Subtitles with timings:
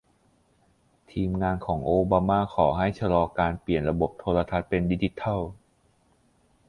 [1.11, 5.41] ทีมงานของโอบามาขอให้ชะลอการเปลี่ยนระบบโทรทัศน์เป็นดิจิทัล